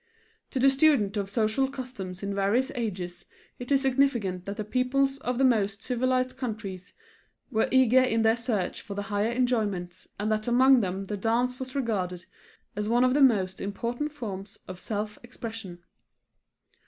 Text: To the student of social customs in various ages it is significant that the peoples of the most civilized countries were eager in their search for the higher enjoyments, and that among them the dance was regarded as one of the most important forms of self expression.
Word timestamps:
To 0.49 0.57
the 0.59 0.71
student 0.71 1.15
of 1.15 1.29
social 1.29 1.67
customs 1.69 2.23
in 2.23 2.33
various 2.33 2.71
ages 2.73 3.23
it 3.59 3.71
is 3.71 3.83
significant 3.83 4.45
that 4.47 4.57
the 4.57 4.63
peoples 4.63 5.19
of 5.19 5.37
the 5.37 5.43
most 5.43 5.83
civilized 5.83 6.37
countries 6.37 6.95
were 7.51 7.67
eager 7.69 8.01
in 8.01 8.23
their 8.23 8.35
search 8.35 8.81
for 8.81 8.95
the 8.95 9.03
higher 9.13 9.29
enjoyments, 9.31 10.07
and 10.19 10.31
that 10.31 10.47
among 10.47 10.79
them 10.79 11.05
the 11.05 11.17
dance 11.17 11.59
was 11.59 11.75
regarded 11.75 12.25
as 12.75 12.89
one 12.89 13.03
of 13.03 13.13
the 13.13 13.21
most 13.21 13.61
important 13.61 14.11
forms 14.11 14.57
of 14.67 14.79
self 14.79 15.19
expression. 15.21 15.83